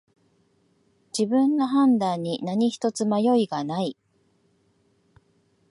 [1.15, 3.95] 自分の判断に何ひとつ迷いがない